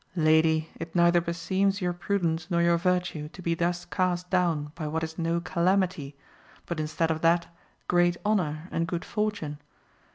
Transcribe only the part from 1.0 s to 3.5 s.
beseems your prudence nor your virtue to